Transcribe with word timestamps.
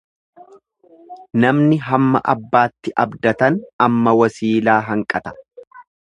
Namni 1.41 1.75
hamma 1.89 2.21
abbaatti 2.33 2.93
abdatan 3.03 3.59
amma 3.89 4.15
wasiilaa 4.21 4.79
hanqata. 4.89 5.35